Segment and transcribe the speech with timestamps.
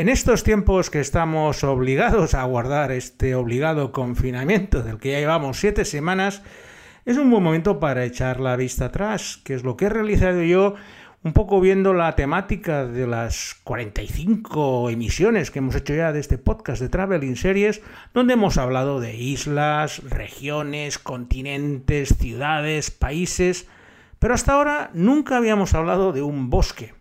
[0.00, 5.60] En estos tiempos que estamos obligados a guardar este obligado confinamiento del que ya llevamos
[5.60, 6.40] siete semanas,
[7.04, 10.42] es un buen momento para echar la vista atrás, que es lo que he realizado
[10.42, 10.74] yo
[11.22, 16.38] un poco viendo la temática de las 45 emisiones que hemos hecho ya de este
[16.38, 17.82] podcast de Traveling Series,
[18.14, 23.68] donde hemos hablado de islas, regiones, continentes, ciudades, países,
[24.18, 26.94] pero hasta ahora nunca habíamos hablado de un bosque.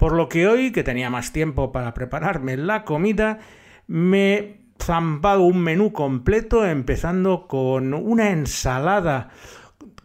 [0.00, 3.38] Por lo que hoy, que tenía más tiempo para prepararme la comida,
[3.86, 9.28] me zampado un menú completo empezando con una ensalada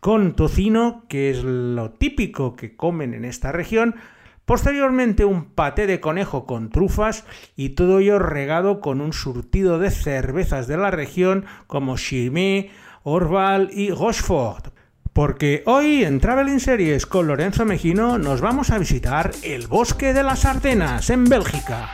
[0.01, 3.95] con tocino, que es lo típico que comen en esta región,
[4.43, 7.25] posteriormente un paté de conejo con trufas
[7.55, 12.69] y todo ello regado con un surtido de cervezas de la región como Chimay,
[13.03, 14.74] Orval y Rochefort.
[15.15, 20.23] Porque hoy en Traveling Series con Lorenzo Mejino nos vamos a visitar el bosque de
[20.23, 21.89] las Ardenas en Bélgica.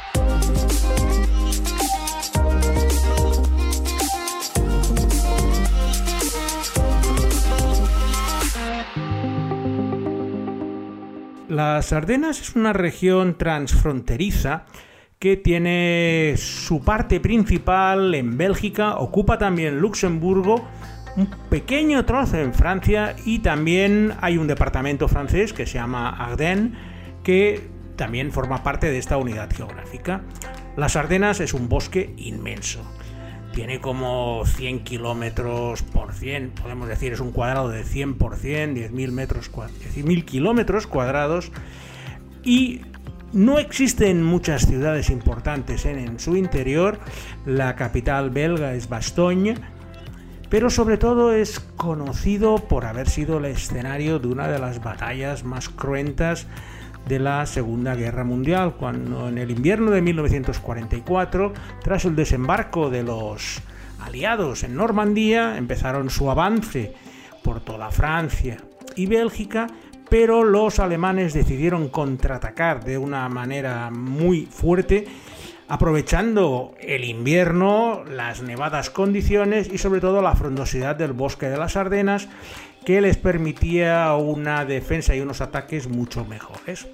[11.48, 14.66] Las Ardenas es una región transfronteriza
[15.20, 20.68] que tiene su parte principal en Bélgica, ocupa también Luxemburgo,
[21.18, 26.72] un pequeño trozo en Francia y también hay un departamento francés que se llama Ardennes
[27.24, 30.22] que también forma parte de esta unidad geográfica.
[30.76, 32.82] Las Ardenas es un bosque inmenso.
[33.54, 38.76] Tiene como 100 kilómetros por 100, podemos decir, es un cuadrado de 100 por 100,
[38.76, 41.52] 10.000 metros, 10.000 kilómetros cuadrados
[42.44, 42.82] y
[43.34, 47.00] no existen muchas ciudades importantes en, su interior.
[47.46, 49.56] La capital belga es Bastogne,
[50.52, 55.46] pero sobre todo es conocido por haber sido el escenario de una de las batallas
[55.46, 56.46] más cruentas
[57.08, 63.02] de la Segunda Guerra Mundial, cuando en el invierno de 1944, tras el desembarco de
[63.04, 63.62] los
[64.02, 66.96] aliados en Normandía, empezaron su avance
[67.44, 68.58] por toda Francia
[68.98, 69.68] y Bélgica,
[70.10, 75.08] pero los alemanes decidieron contraatacar de una manera muy fuerte
[75.72, 81.78] aprovechando el invierno, las nevadas condiciones y sobre todo la frondosidad del bosque de las
[81.78, 82.28] Ardenas
[82.84, 86.90] que les permitía una defensa y unos ataques mucho mejores.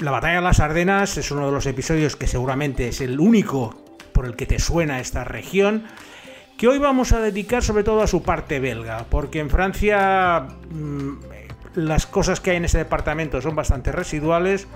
[0.00, 3.80] La batalla de las Ardenas es uno de los episodios que seguramente es el único
[4.12, 5.84] por el que te suena esta región,
[6.58, 11.12] que hoy vamos a dedicar sobre todo a su parte belga, porque en Francia mm,
[11.76, 14.66] las cosas que hay en ese departamento son bastante residuales,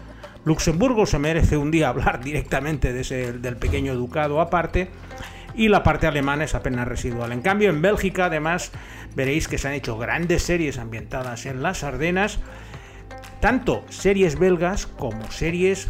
[0.48, 4.88] Luxemburgo se merece un día hablar directamente de ese, del pequeño ducado aparte
[5.54, 7.32] y la parte alemana es apenas residual.
[7.32, 8.72] En cambio, en Bélgica, además,
[9.14, 12.38] veréis que se han hecho grandes series ambientadas en las Ardenas,
[13.40, 15.88] tanto series belgas como series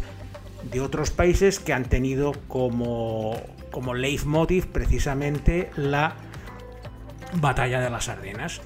[0.63, 3.37] de otros países que han tenido como,
[3.71, 6.15] como leitmotiv precisamente la
[7.35, 8.59] batalla de las Ardenas.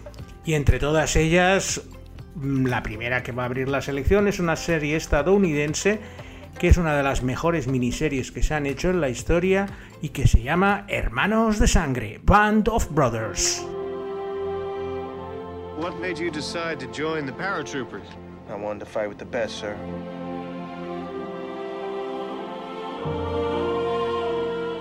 [0.43, 1.83] Y entre todas ellas,
[2.41, 5.99] la primera que va a abrir la selección es una serie estadounidense
[6.57, 9.67] que es una de las mejores miniseries que se han hecho en la historia
[10.01, 13.65] y que se llama Hermanos de Sangre, Band of Brothers.
[15.77, 18.05] What made you decide to join the paratroopers?
[18.49, 19.75] I wanted to fight with the best, sir.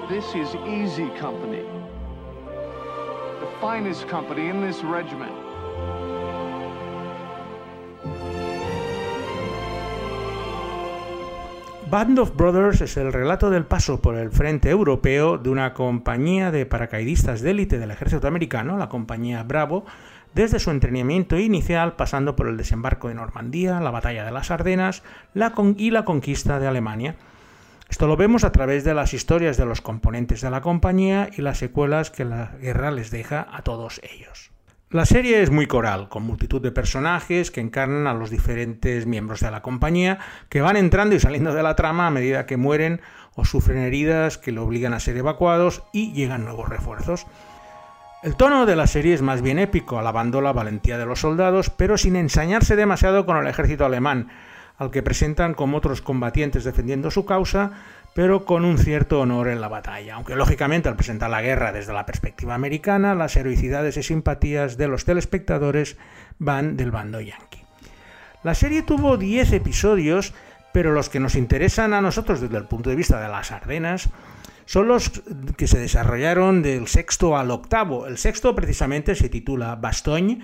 [0.09, 1.65] This is Easy Company,
[3.41, 5.42] the finest company in this regiment.
[11.93, 16.51] Band of Brothers es el relato del paso por el frente europeo de una compañía
[16.51, 19.85] de paracaidistas de élite del ejército americano, la compañía Bravo,
[20.35, 25.03] desde su entrenamiento inicial pasando por el desembarco de Normandía, la batalla de las Ardenas
[25.77, 27.17] y la conquista de Alemania.
[27.91, 31.43] Esto lo vemos a través de las historias de los componentes de la compañía y
[31.43, 34.52] las secuelas que la guerra les deja a todos ellos.
[34.93, 39.41] La serie es muy coral, con multitud de personajes que encarnan a los diferentes miembros
[39.41, 40.19] de la compañía,
[40.51, 43.01] que van entrando y saliendo de la trama a medida que mueren
[43.35, 47.27] o sufren heridas que le obligan a ser evacuados y llegan nuevos refuerzos.
[48.23, 51.71] El tono de la serie es más bien épico, alabando la valentía de los soldados,
[51.71, 54.29] pero sin ensañarse demasiado con el ejército alemán,
[54.77, 57.71] al que presentan como otros combatientes defendiendo su causa,
[58.15, 61.93] pero con un cierto honor en la batalla, aunque lógicamente al presentar la guerra desde
[61.93, 65.97] la perspectiva americana, las heroicidades y simpatías de los telespectadores
[66.39, 67.65] van del bando yankee.
[68.43, 70.35] La serie tuvo 10 episodios,
[70.73, 74.11] pero los que nos interesan a nosotros desde el punto de vista de las Ardenas
[74.67, 75.23] son los
[75.57, 78.07] que se desarrollaron del sexto al octavo.
[78.07, 80.41] El sexto precisamente se titula Bastogne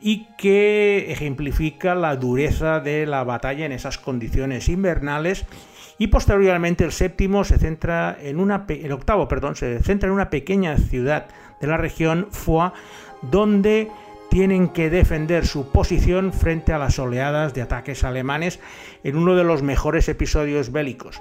[0.00, 5.44] y que ejemplifica la dureza de la batalla en esas condiciones invernales
[5.98, 10.30] y posteriormente el séptimo se centra en una el octavo, perdón, se centra en una
[10.30, 11.26] pequeña ciudad
[11.60, 12.72] de la región Foix
[13.22, 13.90] donde
[14.30, 18.60] tienen que defender su posición frente a las oleadas de ataques alemanes
[19.02, 21.20] en uno de los mejores episodios bélicos.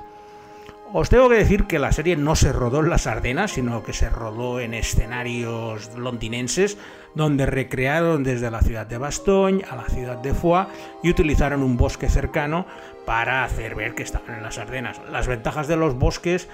[0.93, 3.91] Os tengo que decir que la serie no se rodó en las Ardenas, sino que
[3.91, 6.77] se rodó en escenarios londinenses,
[7.13, 10.67] donde recrearon desde la ciudad de Bastogne a la ciudad de Foix
[11.03, 12.65] y utilizaron un bosque cercano
[13.07, 14.99] para hacer ver que estaban en las Ardenas.
[15.09, 16.49] Las ventajas de los bosques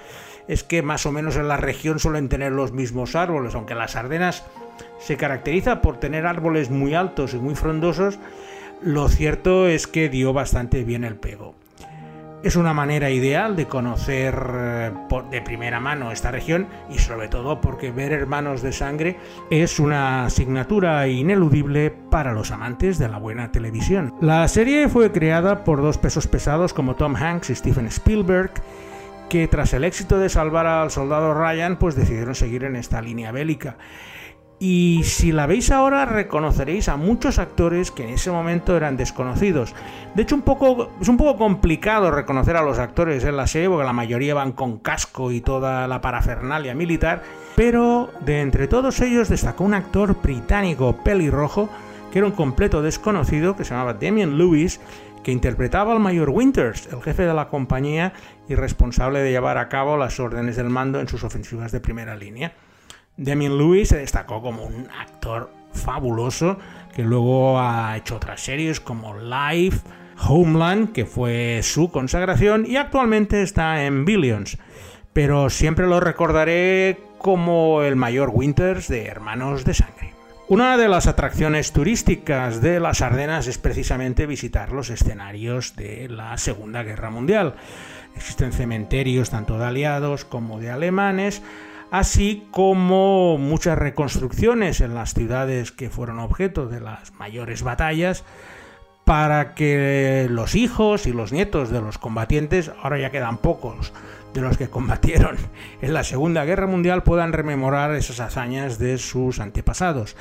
[0.46, 3.96] es que más o menos en la región suelen tener los mismos árboles, aunque las
[3.96, 4.44] Ardenas
[5.00, 8.20] se caracteriza por tener árboles muy altos y muy frondosos,
[8.80, 11.56] lo cierto es que dio bastante bien el pego.
[12.44, 14.92] Es una manera ideal de conocer eh,
[15.30, 19.16] de primera mano esta región y sobre todo porque ver hermanos de sangre
[19.50, 24.12] es una asignatura ineludible para los amantes de la buena televisión.
[24.20, 28.52] La serie fue creada por dos pesos pesados como Tom Hanks y Steven Spielberg
[29.30, 33.32] que tras el éxito de salvar al soldado Ryan pues decidieron seguir en esta línea
[33.32, 33.78] bélica.
[34.66, 39.74] Y si la veis ahora reconoceréis a muchos actores que en ese momento eran desconocidos.
[40.14, 43.92] De hecho, es un poco complicado reconocer a los actores en la serie porque la
[43.92, 47.22] mayoría van con casco y toda la parafernalia militar.
[47.56, 51.68] Pero de entre todos ellos destacó un actor británico pelirrojo
[52.10, 54.80] que era un completo desconocido que se llamaba Damien Lewis
[55.22, 58.14] que interpretaba al mayor Winters, el jefe de la compañía
[58.48, 62.16] y responsable de llevar a cabo las órdenes del mando en sus ofensivas de primera
[62.16, 62.54] línea.
[63.16, 66.58] Damien Lewis se destacó como un actor fabuloso
[66.94, 69.80] que luego ha hecho otras series como Life,
[70.28, 74.58] Homeland, que fue su consagración, y actualmente está en Billions.
[75.12, 80.14] Pero siempre lo recordaré como el mayor Winters de Hermanos de Sangre.
[80.46, 86.36] Una de las atracciones turísticas de las Ardenas es precisamente visitar los escenarios de la
[86.36, 87.54] Segunda Guerra Mundial.
[88.14, 91.42] Existen cementerios tanto de aliados como de alemanes,
[91.94, 98.24] así como muchas reconstrucciones en las ciudades que fueron objeto de las mayores batallas
[99.04, 103.92] para que los hijos y los nietos de los combatientes, ahora ya quedan pocos
[104.32, 105.36] de los que combatieron
[105.82, 110.16] en la Segunda Guerra Mundial, puedan rememorar esas hazañas de sus antepasados.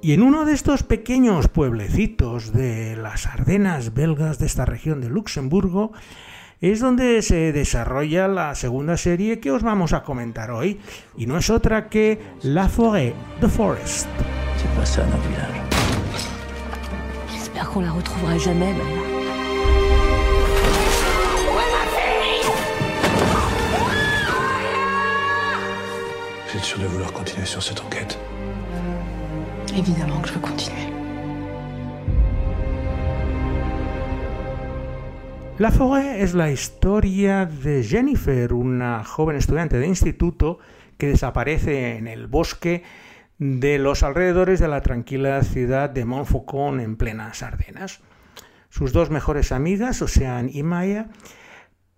[0.00, 5.10] Y en uno de estos pequeños pueblecitos de las Ardenas belgas de esta región de
[5.10, 5.92] Luxemburgo,
[6.60, 10.80] es donde se desarrolla la segunda serie que os vamos a comentar hoy,
[11.16, 14.08] y no es otra que La Forêt, The Forest.
[14.56, 15.60] C'est pas ça, notre village.
[17.32, 19.02] J'espère qu'on la retrouvera jamais, maman.
[26.46, 28.16] Vous êtes sûr de vouloir continuer sur cette enquête?
[29.76, 30.93] Évidemment que je veux continuer.
[35.56, 40.58] La Forêt es la historia de Jennifer, una joven estudiante de instituto
[40.98, 42.82] que desaparece en el bosque
[43.38, 48.00] de los alrededores de la tranquila ciudad de Montfaucon en plenas Ardenas.
[48.68, 51.06] Sus dos mejores amigas, Ocean y Maya,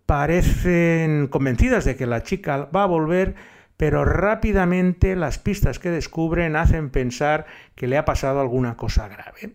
[0.04, 3.36] parecen convencidas de que la chica va a volver,
[3.78, 9.54] pero rápidamente las pistas que descubren hacen pensar que le ha pasado alguna cosa grave.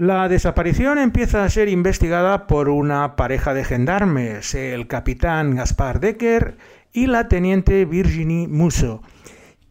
[0.00, 6.56] La desaparición empieza a ser investigada por una pareja de gendarmes, el capitán Gaspar Decker
[6.90, 9.02] y la teniente Virginie Musso,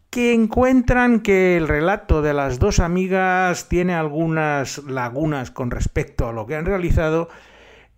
[0.08, 6.32] que encuentran que el relato de las dos amigas tiene algunas lagunas con respecto a
[6.32, 7.28] lo que han realizado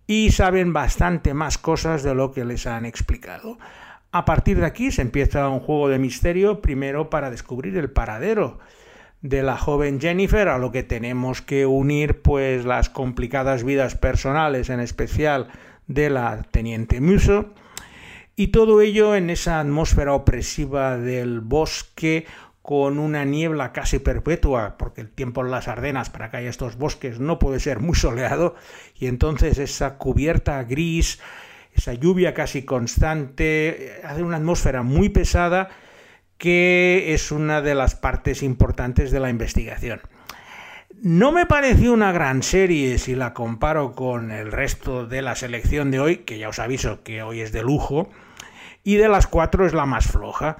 [0.07, 3.59] y saben bastante más cosas de lo que les han explicado.
[4.11, 8.57] A partir de aquí se empieza un juego de misterio, primero para descubrir el paradero
[9.23, 14.69] de la joven Jennifer, a lo que tenemos que unir pues las complicadas vidas personales,
[14.69, 15.47] en especial
[15.87, 17.53] de la teniente Muso,
[18.35, 22.25] y todo ello en esa atmósfera opresiva del bosque
[22.61, 26.77] con una niebla casi perpetua, porque el tiempo en las Ardenas para que haya estos
[26.77, 28.55] bosques no puede ser muy soleado,
[28.99, 31.19] y entonces esa cubierta gris,
[31.73, 35.69] esa lluvia casi constante, hace una atmósfera muy pesada
[36.43, 40.01] que es una de las partes importantes de la investigación.
[41.01, 45.89] No me pareció una gran serie si la comparo con el resto de la selección
[45.89, 48.09] de hoy, que ya os aviso que hoy es de lujo,
[48.83, 50.57] y de las cuatro es la más floja.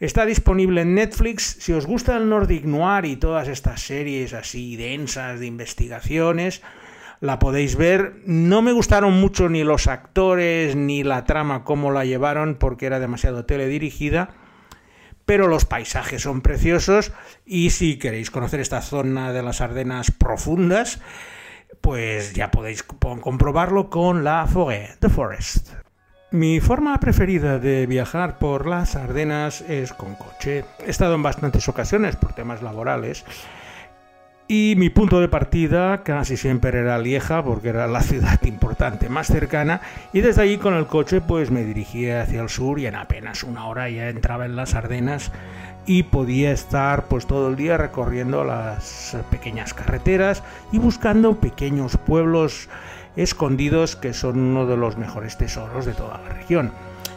[0.00, 1.58] Está disponible en Netflix.
[1.60, 6.62] Si os gusta el Nordic Noir y todas estas series así densas de investigaciones,
[7.20, 8.22] la podéis ver.
[8.24, 13.00] No me gustaron mucho ni los actores ni la trama como la llevaron porque era
[13.00, 14.30] demasiado teledirigida
[15.26, 17.12] pero los paisajes son preciosos
[17.44, 21.00] y si queréis conocer esta zona de las Ardenas profundas,
[21.82, 25.74] pues ya podéis comprobarlo con la Forêt, The Forest.
[26.30, 30.64] Mi forma preferida de viajar por las Ardenas es con coche.
[30.84, 33.24] He estado en bastantes ocasiones por temas laborales
[34.48, 39.26] y mi punto de partida casi siempre era Lieja porque era la ciudad importante más
[39.26, 39.80] cercana
[40.12, 43.42] y desde allí con el coche pues me dirigía hacia el sur y en apenas
[43.42, 45.32] una hora ya entraba en las Ardenas
[45.84, 52.68] y podía estar pues todo el día recorriendo las pequeñas carreteras y buscando pequeños pueblos
[53.16, 56.72] escondidos que son uno de los mejores tesoros de toda la región.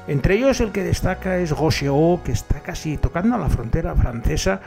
[0.07, 4.61] Entre ellos el que destaca es Rocheau, que está casi tocando la frontera francesa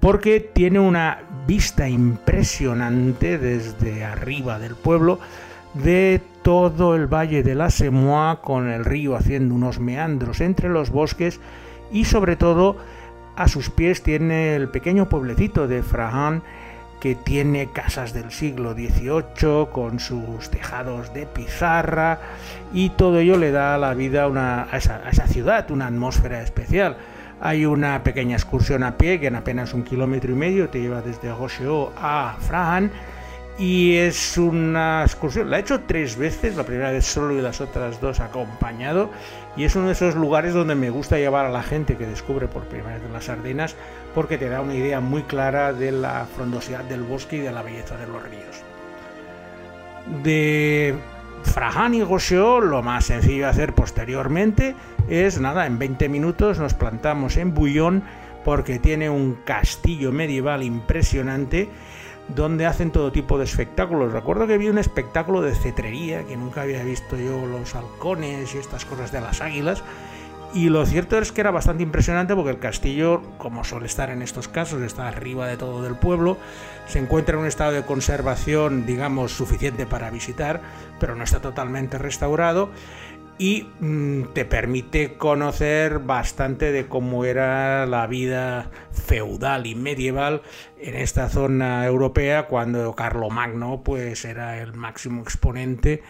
[0.00, 5.18] porque tiene una vista impresionante desde arriba del pueblo
[5.74, 10.90] de todo el valle de la Semois con el río haciendo unos meandros entre los
[10.90, 11.40] bosques
[11.92, 12.76] y sobre todo
[13.36, 16.42] a sus pies tiene el pequeño pueblecito de Frahan
[17.00, 22.20] que tiene casas del siglo XVIII con sus tejados de pizarra
[22.72, 26.96] y todo ello le da a la vida a, esa, ciudad una atmósfera especial.
[27.40, 31.02] Hay una pequeña excursión a pie que en apenas un kilómetro y medio te lleva
[31.02, 32.90] desde Rocheau a Frahan
[33.58, 37.60] y es una excursión, la he hecho tres veces, la primera vez solo y las
[37.60, 39.10] otras dos acompañado
[39.56, 42.48] y es uno de esos lugares donde me gusta llevar a la gente que descubre
[42.48, 43.74] por primera vez las Ardenas
[44.14, 47.62] porque te da una idea muy clara de la frondosidad del bosque y de la
[47.62, 48.62] belleza de los ríos.
[50.22, 50.94] De
[51.46, 54.74] Frahan y Rocheau lo más sencillo de hacer posteriormente
[55.08, 58.02] es nada, en 20 minutos nos plantamos en Bouillon
[58.44, 61.68] porque tiene un castillo medieval impresionante
[62.28, 64.12] donde hacen todo tipo de espectáculos.
[64.12, 68.58] Recuerdo que vi un espectáculo de cetrería, que nunca había visto yo los halcones y
[68.58, 69.82] estas cosas de las águilas.
[70.54, 74.22] Y lo cierto es que era bastante impresionante porque el castillo, como suele estar en
[74.22, 76.38] estos casos, está arriba de todo del pueblo,
[76.86, 80.62] se encuentra en un estado de conservación, digamos, suficiente para visitar,
[80.98, 82.70] pero no está totalmente restaurado
[83.38, 90.42] y mm, te permite conocer bastante de cómo era la vida feudal y medieval
[90.78, 96.02] en esta zona europea cuando Carlomagno pues era el máximo exponente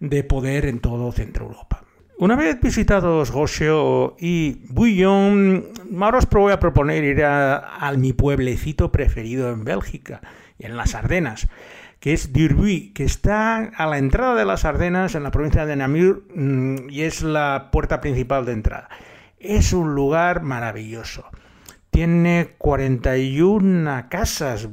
[0.00, 1.87] de poder en todo Centro Europa.
[2.20, 5.68] Una vez visitados Rocheau y Bouillon,
[6.00, 10.20] ahora os voy a proponer ir a, mi pueblecito preferido en Bélgica,
[10.58, 11.46] en las Ardenas
[12.00, 15.76] que es Durbuy, que está a la entrada de las Ardenas en la provincia de
[15.76, 18.88] Namur mm, y es la puerta principal de entrada.
[19.38, 21.24] Es un lugar maravilloso.
[21.90, 24.68] Tiene 41 casas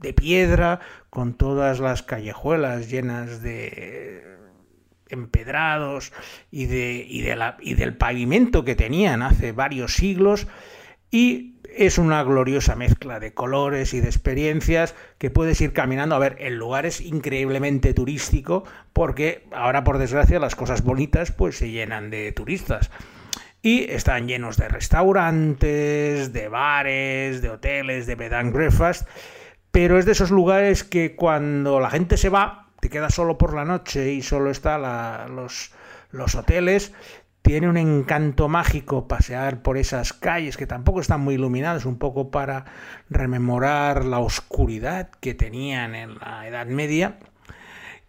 [0.00, 4.39] de piedra con todas las callejuelas llenas de
[5.10, 6.12] empedrados
[6.50, 10.46] y, de, y, del pavimento que tenían hace varios siglos
[11.10, 16.14] y es una gloriosa mezcla de colores y de experiencias que puedes ir caminando.
[16.14, 21.56] A ver, el lugar es increíblemente turístico porque ahora por desgracia las cosas bonitas pues
[21.56, 22.90] se llenan de turistas.
[23.62, 29.06] Y están llenos de restaurantes, de bares, de hoteles, de bed and breakfast.
[29.70, 33.54] Pero es de esos lugares que cuando la gente se va, te queda solo por
[33.54, 34.82] la noche y solo están
[35.34, 35.72] los,
[36.10, 36.92] los hoteles,
[37.42, 42.30] tiene un encanto mágico pasear por esas calles que tampoco están muy iluminadas, un poco
[42.30, 42.66] para
[43.08, 47.18] rememorar la oscuridad que tenían en la Edad Media.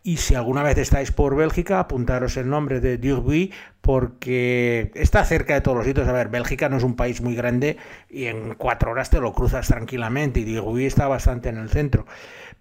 [0.03, 5.53] Y si alguna vez estáis por Bélgica, apuntaros el nombre de Durbuy porque está cerca
[5.53, 6.07] de todos los sitios.
[6.07, 7.77] A ver, Bélgica no es un país muy grande
[8.09, 12.05] y en cuatro horas te lo cruzas tranquilamente y Durbuy está bastante en el centro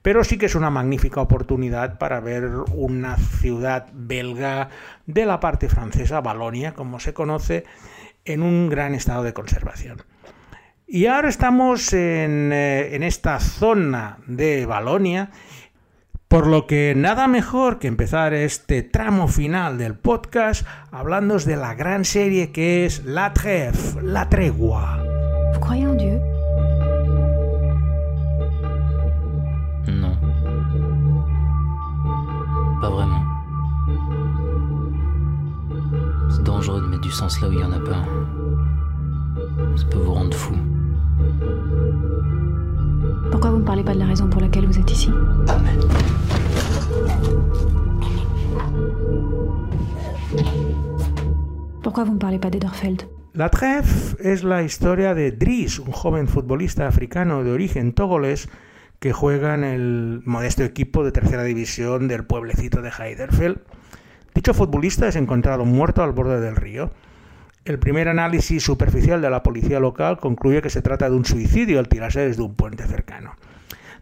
[0.03, 4.71] pero sí que es una magnífica oportunidad para ver una ciudad belga
[5.07, 7.65] de la parte francesa, Balonia, como se conoce,
[8.25, 10.03] en un gran estado de conservación.
[10.87, 15.31] Y ahora estamos en, eh, esta zona de Balonia,
[16.31, 21.75] por lo que nada mejor que empezar este tramo final del podcast hablando de la
[21.75, 25.03] gran serie que es La Trêve, la tregua.
[32.81, 33.25] Pas vraiment.
[36.31, 38.05] C'est dangereux de mettre du sens là où il n'y en a pas.
[39.77, 40.55] Ça peut vous rendre fou.
[43.31, 45.11] Pourquoi vous ne parlez pas de la raison pour laquelle vous êtes ici
[53.35, 58.49] La Tref es la historia de Dries, un joven futbolista africano de origen togolés
[58.99, 63.61] que juega en el modesto equipo de tercera división del pueblecito de Heiderfeld.
[64.35, 66.91] Dicho futbolista es encontrado muerto al borde del río.
[67.65, 71.79] El primer análisis superficial de la policía local concluye que se trata de un suicidio
[71.79, 73.37] al tirarse desde un puente cercano.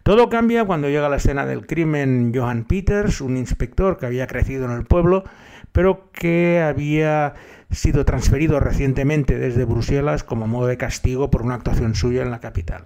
[0.03, 4.27] Todo cambia cuando llega a la escena del crimen Johan Peters, un inspector que había
[4.27, 5.23] crecido en el pueblo,
[5.71, 7.33] pero que había
[7.69, 12.39] sido transferido recientemente desde Bruselas como modo de castigo por una actuación suya en la
[12.39, 12.85] capital.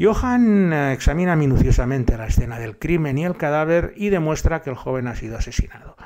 [0.00, 4.76] Johan eh, examina minuciosamente la escena del crimen y el cadáver y demuestra que el
[4.76, 5.96] joven ha sido asesinado,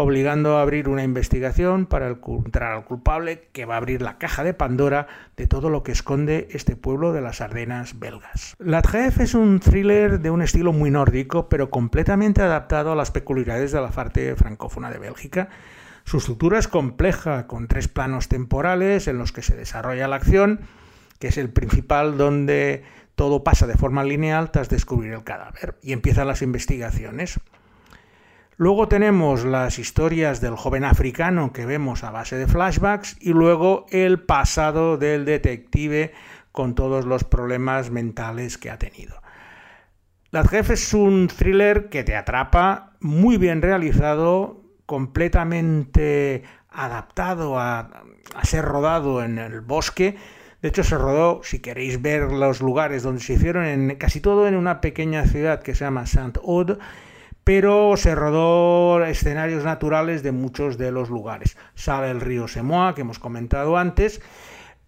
[0.00, 4.44] obligando a abrir una investigación para encontrar al culpable que va a abrir la caja
[4.44, 8.54] de Pandora de todo lo que esconde este pueblo de las Ardenas belgas.
[8.60, 13.10] La Tref es un thriller de un estilo muy nórdico, pero completamente adaptado a las
[13.10, 15.48] peculiaridades de la parte francófona de Bélgica.
[16.04, 20.60] Su estructura es compleja, con tres planos temporales en los que se desarrolla la acción,
[21.18, 22.84] que es el principal donde
[23.16, 27.40] todo pasa de forma lineal tras descubrir el cadáver y empiezan las investigaciones.
[28.60, 33.86] Luego tenemos las historias del joven africano que vemos a base de flashbacks y luego
[33.90, 36.12] el pasado del detective
[36.50, 39.22] con todos los problemas mentales que ha tenido.
[40.32, 48.02] Las Jefes es un thriller que te atrapa, muy bien realizado, completamente adaptado a,
[48.42, 50.16] ser rodado en el bosque
[50.60, 54.48] de hecho, se rodó, si queréis ver los lugares donde se hicieron, en casi todo
[54.48, 56.78] en una pequeña ciudad que se llama Saint-Aude,
[57.48, 61.56] pero se rodó escenarios naturales de muchos de los lugares.
[61.74, 64.20] Sale el río Semois, que hemos comentado antes,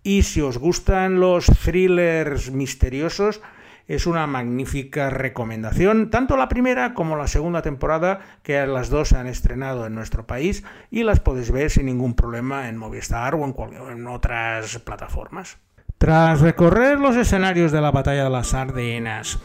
[0.02, 3.40] y si os gustan los thrillers misteriosos,
[3.88, 9.16] es una magnífica recomendación, tanto la primera como la segunda temporada, que las dos se
[9.16, 13.44] han estrenado en nuestro país y las podéis ver sin ningún problema en Movistar o
[13.46, 13.54] en,
[13.90, 15.56] en otras plataformas.
[15.96, 19.38] Tras recorrer los escenarios de la batalla de las Ardenas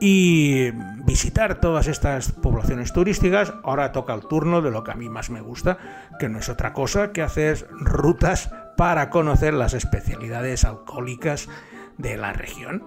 [0.00, 0.70] y
[1.04, 5.30] visitar todas estas poblaciones turísticas, ahora toca el turno de lo que a mí más
[5.30, 5.78] me gusta,
[6.18, 11.48] que no es otra cosa que hacer rutas para conocer las especialidades alcohólicas
[11.96, 12.84] de la región.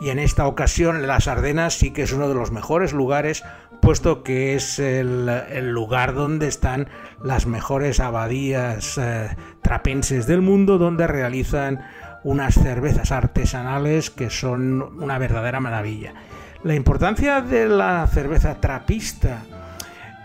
[0.00, 3.42] Y en esta ocasión las Ardenas sí que es uno de los mejores lugares,
[3.80, 5.26] puesto que es el,
[5.72, 6.88] lugar donde están
[7.22, 11.80] las mejores abadías eh, trapenses del mundo, donde realizan
[12.22, 16.14] unas cervezas artesanales que son una verdadera maravilla.
[16.62, 19.44] La importancia de la cerveza trapista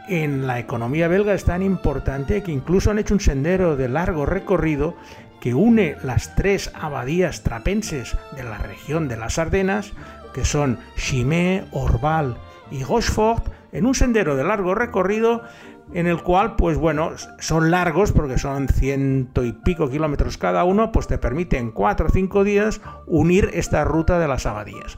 [0.10, 4.26] en la economía belga es tan importante que incluso han hecho un sendero de largo
[4.26, 4.98] recorrido
[5.39, 9.93] que une las tres abadías trapenses de la región de las Ardenas,
[10.34, 12.36] que son Chimay, Orval
[12.69, 15.41] y Rochefort, en un sendero de largo recorrido
[15.93, 20.91] en el cual, pues bueno, son largos porque son ciento y pico kilómetros cada uno,
[20.91, 24.98] pues te permite en cuatro o cinco días unir esta ruta de las abadías.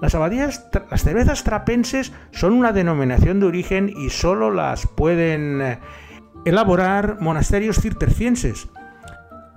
[0.00, 5.78] Las abadías, las cervezas trapenses son una denominación de origen y solo las pueden eh,
[6.44, 8.68] elaborar monasterios cistercienses,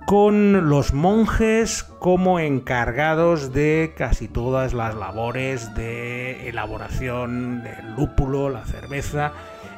[0.08, 8.64] con los monjes como encargados de casi todas las labores de elaboración del lúpulo, la
[8.64, 9.32] cerveza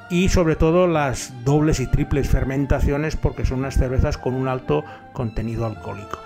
[0.09, 4.85] y sobre todo las dobles y triples fermentaciones porque son unas cervezas con un alto
[5.13, 6.21] contenido alcohólico.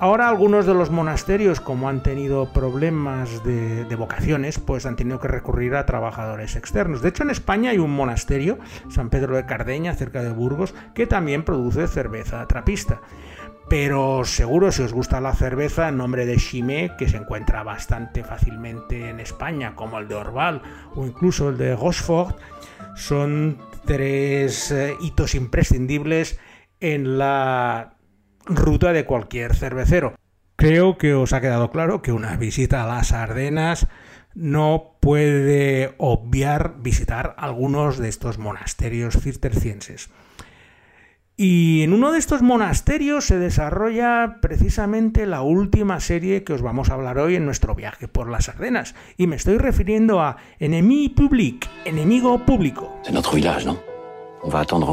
[0.00, 5.28] Ahora algunos de los monasterios, como han tenido problemas de, vocaciones, pues han tenido que
[5.28, 7.02] recurrir a trabajadores externos.
[7.02, 11.06] De hecho, en España hay un monasterio, San Pedro de Cardeña, cerca de Burgos, que
[11.06, 13.02] también produce cerveza trapista.
[13.68, 18.24] Pero seguro si os gusta la cerveza, en nombre de Chimay, que se encuentra bastante
[18.24, 20.62] fácilmente en España, como el de Orval
[20.94, 22.38] o incluso el de Rochefort,
[22.96, 26.40] son tres eh, hitos imprescindibles
[26.80, 27.99] en la
[28.56, 30.14] ruta de cualquier cervecero.
[30.56, 33.88] Creo que os ha quedado claro que una visita a las Ardenas
[34.34, 40.10] no puede obviar visitar algunos de estos monasterios cistercienses.
[41.36, 46.90] Y en uno de estos monasterios se desarrolla precisamente la última serie que os vamos
[46.90, 48.94] a hablar hoy en nuestro viaje por las Ardenas.
[49.16, 52.92] Y me estoy refiriendo a Ennemi Public, enemigo público.
[53.02, 53.78] C'est notre village, non
[54.42, 54.88] On va attendre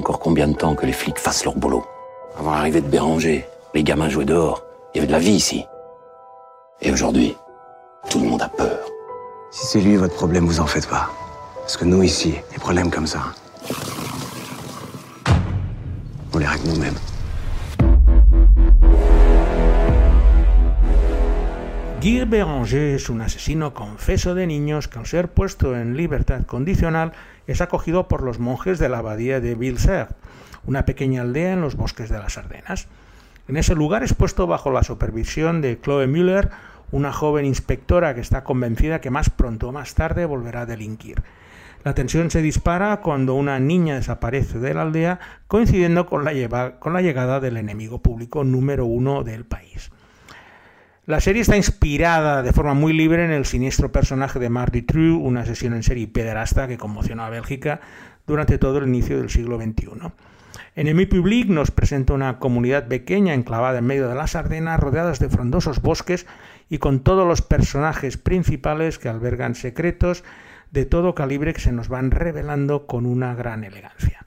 [2.40, 4.64] Avant l'arrivée de Béranger, les gamins jouaient dehors.
[4.94, 5.66] Il y avait de la vie ici.
[6.82, 7.36] Et aujourd'hui,
[8.12, 8.78] tout le monde a peur.
[9.50, 11.10] Si c'est lui votre problème, vous en faites pas.
[11.56, 13.34] Parce que nous, ici, des problèmes comme ça,
[16.32, 16.98] on les règle nous-mêmes.
[22.00, 27.12] Guy Béranger es un asesino confeso de niños que al ser puesto en libertad condicional
[27.48, 30.16] es acogido por los monjes de la abadía de Villeserre
[30.68, 32.88] una pequeña aldea en los bosques de las Ardenas.
[33.48, 36.50] En ese lugar es puesto bajo la supervisión de Chloe Müller,
[36.92, 41.24] una joven inspectora que está convencida que más pronto o más tarde volverá a delinquir.
[41.84, 46.92] La tensión se dispara cuando una niña desaparece de la aldea, coincidiendo con la, con
[46.92, 49.90] la llegada del enemigo público número uno del país.
[51.08, 55.14] La serie está inspirada de forma muy libre en el siniestro personaje de Marty True,
[55.14, 57.80] un asesino en serie pederasta que conmocionó a Bélgica
[58.26, 59.88] durante todo el inicio del siglo XXI.
[60.76, 65.30] Enemy Public nos presenta una comunidad pequeña enclavada en medio de las Ardenas, rodeadas de
[65.30, 66.28] frondosos bosques
[66.68, 70.26] y con todos los personajes principales que albergan secretos
[70.72, 74.27] de todo calibre que se nos van revelando con una gran elegancia.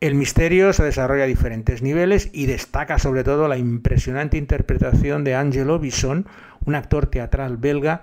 [0.00, 5.34] El misterio se desarrolla a diferentes niveles y destaca sobre todo la impresionante interpretación de
[5.34, 6.26] Angelo Bisson,
[6.64, 8.02] un actor teatral belga,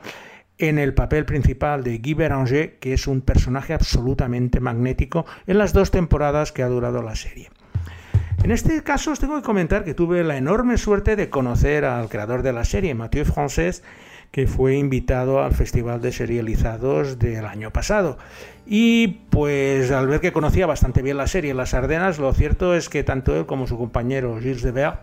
[0.60, 5.74] en el papel principal de Guy Béranger, que es un personaje absolutamente magnético en las
[5.74, 7.50] dos temporadas que ha durado la serie.
[8.44, 12.10] En este caso os tengo que comentar que tuve la enorme suerte de conocer al
[12.10, 13.84] creador de la serie, Mathieu Frances,
[14.32, 18.18] que fue invitado al Festival de Serializados del año pasado.
[18.66, 22.90] Y pues al ver que conocía bastante bien la serie Las Ardenas, lo cierto es
[22.90, 24.94] que tanto él como su compañero Gilles de Ver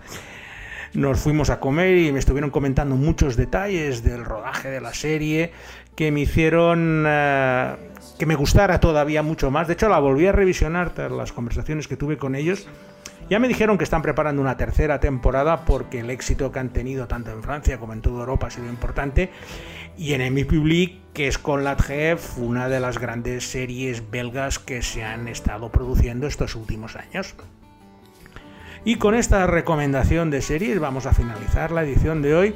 [0.94, 5.52] nos fuimos a comer y me estuvieron comentando muchos detalles del rodaje de la serie
[5.96, 7.74] que me hicieron eh,
[8.18, 9.66] que me gustara todavía mucho más.
[9.66, 12.68] De hecho, la volví a revisionar tras las conversaciones que tuve con ellos
[13.30, 17.08] ya me dijeron que están preparando una tercera temporada porque el éxito que han tenido
[17.08, 19.30] tanto en Francia como en toda Europa ha sido importante.
[19.96, 21.76] Y en Emi Public, que es con la
[22.36, 27.34] una de las grandes series belgas que se han estado produciendo estos últimos años.
[28.84, 32.54] Y con esta recomendación de series vamos a finalizar la edición de hoy,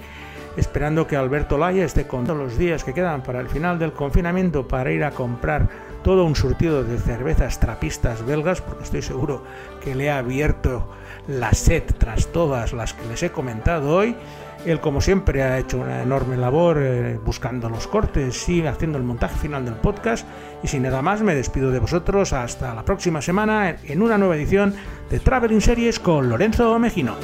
[0.57, 3.93] esperando que Alberto Laya esté con todos los días que quedan para el final del
[3.93, 5.69] confinamiento para ir a comprar
[6.03, 9.43] todo un surtido de cervezas trapistas belgas, porque estoy seguro
[9.83, 10.89] que le ha abierto
[11.27, 14.17] la sed tras todas las que les he comentado hoy.
[14.65, 19.05] Él, como siempre, ha hecho una enorme labor eh, buscando los cortes y haciendo el
[19.05, 20.27] montaje final del podcast.
[20.63, 24.37] Y sin nada más, me despido de vosotros hasta la próxima semana en una nueva
[24.37, 24.75] edición
[25.11, 27.15] de Traveling Series con Lorenzo Mejino.